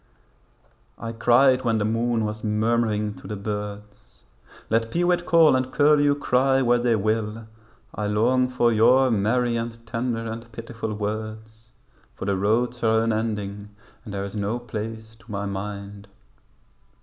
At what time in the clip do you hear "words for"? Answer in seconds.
10.95-12.25